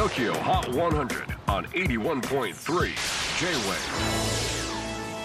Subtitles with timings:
[0.00, 2.52] TOKYO HOT 100 on 81.3 J-WAVE.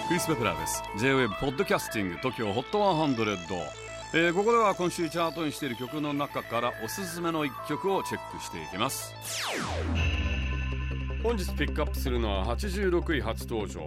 [0.06, 0.82] クリス・ベプラーです。
[0.98, 3.58] J-WAVE ポッドキャスティング TOKYO HOT 100、
[4.12, 9.14] えー、ここでは今週チャートにしている曲の中からおすすめの一曲をチェックしていきます。
[11.22, 13.80] 本日ピックアップするのは86位初登場。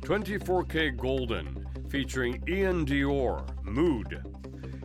[0.00, 1.54] 24K Golden
[1.88, 4.20] featuring Ian Dior Mood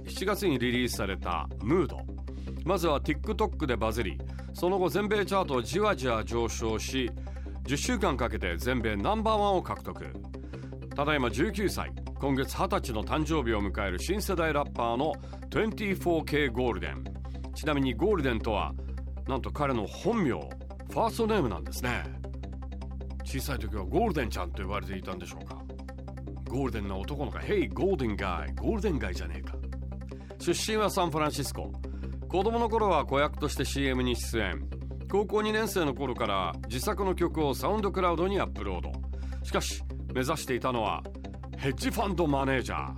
[0.06, 2.17] 7月にリリースされた Mood
[2.66, 4.18] まずは TikTok でバズり
[4.54, 7.12] その後全米チャートをじわじわ上昇し
[7.64, 10.06] 10週間かけて全米ナンバーワンを獲得。
[10.96, 15.14] ただいま19歳今月20歳の誕生日を迎える新世代ラッパーの
[15.52, 17.04] 24K ゴールデン。
[17.54, 18.74] ちなみにゴールデンとは
[19.28, 22.04] なんと彼の本名ファーストネームなんですね。
[23.24, 25.62] 小さい時はゴールデンちゃんと呼ばれていたんでしょうか。
[26.50, 27.38] ゴールデンな男の子。
[27.40, 29.56] Hey ゴールデンガイゴールデンガイじゃねえか。
[30.40, 31.72] 出身はサンフランシスコ。
[32.30, 34.68] 子供の頃は子役として CM に出演。
[35.10, 38.92] 高校2年生の頃から自作の曲をサウンドクラウドにアップロード。
[39.44, 39.82] しかし
[40.14, 41.02] 目指していたのは
[41.58, 42.96] ヘッジファンドマネージャー。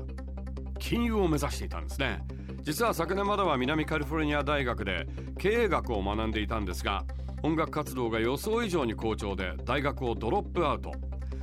[0.79, 2.23] 金融を目指していたんですね。
[2.63, 5.05] 実は昨年までは南カリフォルニア大学で
[5.37, 7.05] 経営学を学んでいたんですが
[7.43, 10.91] 音楽活動が予想以上に好調で大学をドロップアウト。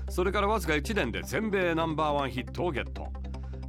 [0.08, 3.06] それからわずか1年で全米ナンバーワンヒットをゲット。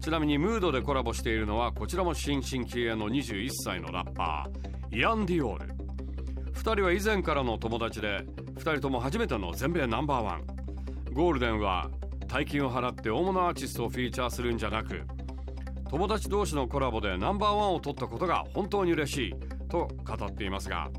[0.02, 5.73] ちなみにムードでコラボしているのはこちらも新進気鋭の21歳のラッパーイアン・ディオール。
[6.54, 10.58] 2人は以前からの友達で2人とも初めての全米ナンバーワン。
[11.14, 11.89] ゴールデンは
[12.28, 15.02] 大金を払って大物アーティストをフィーチャーするんじゃなく
[15.89, 19.36] 友達同士のコラボでナンバーワンを取ったことが本当に嬉しい
[19.70, 20.89] と語っていますが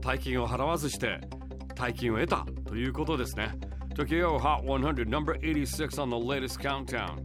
[0.00, 1.20] 大金を払わずして
[1.74, 3.50] 大金を得たということですね。
[3.94, 7.22] Tokyo Hot 100 number 86 on the latest countdown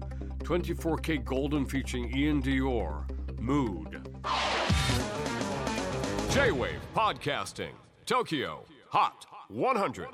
[0.49, 3.07] 24K Golden featuring Ian Dior
[3.39, 4.01] Mood.
[6.31, 7.73] J-WAVE PODCASTING
[8.07, 10.07] TOKYO HOT 100